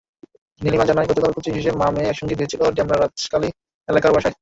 নীলিমা 0.61 0.85
জানায়, 0.85 1.09
গতকাল 1.09 1.31
কোচিং 1.33 1.51
শেষে 1.55 1.71
মা-মেয়ে 1.73 2.09
একসঙ্গে 2.09 2.37
ফিরছিল 2.39 2.61
ডেমরার 2.77 3.01
রাজাখালী 3.03 3.49
এলাকার 3.87 4.13
বাসায়। 4.15 4.35